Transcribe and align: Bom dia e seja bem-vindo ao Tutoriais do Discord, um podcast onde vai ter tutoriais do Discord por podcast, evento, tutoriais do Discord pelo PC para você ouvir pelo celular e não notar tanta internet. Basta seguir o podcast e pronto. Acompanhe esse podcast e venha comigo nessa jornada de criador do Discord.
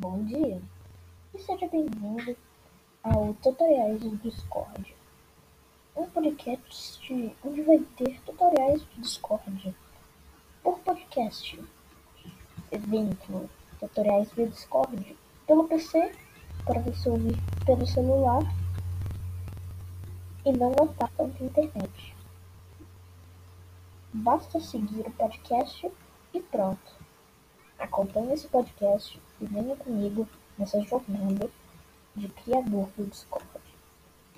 Bom 0.00 0.22
dia 0.22 0.62
e 1.34 1.38
seja 1.40 1.66
bem-vindo 1.66 2.36
ao 3.02 3.34
Tutoriais 3.34 4.00
do 4.00 4.16
Discord, 4.18 4.94
um 5.96 6.06
podcast 6.06 7.36
onde 7.42 7.62
vai 7.62 7.80
ter 7.96 8.20
tutoriais 8.20 8.80
do 8.80 9.00
Discord 9.00 9.74
por 10.62 10.78
podcast, 10.80 11.60
evento, 12.70 13.50
tutoriais 13.80 14.30
do 14.30 14.46
Discord 14.46 15.16
pelo 15.48 15.66
PC 15.66 16.12
para 16.64 16.80
você 16.80 17.08
ouvir 17.08 17.36
pelo 17.66 17.84
celular 17.84 18.44
e 20.46 20.52
não 20.52 20.70
notar 20.70 21.10
tanta 21.16 21.42
internet. 21.42 22.14
Basta 24.12 24.60
seguir 24.60 25.08
o 25.08 25.10
podcast 25.10 25.90
e 26.32 26.40
pronto. 26.40 26.97
Acompanhe 27.78 28.34
esse 28.34 28.48
podcast 28.48 29.20
e 29.40 29.46
venha 29.46 29.76
comigo 29.76 30.28
nessa 30.58 30.80
jornada 30.82 31.48
de 32.16 32.28
criador 32.28 32.88
do 32.96 33.06
Discord. 33.06 33.46